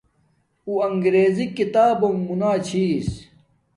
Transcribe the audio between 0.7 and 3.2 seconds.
انگریزی کتابنݣ موناچھس